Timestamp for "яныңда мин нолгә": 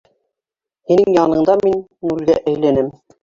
1.17-2.39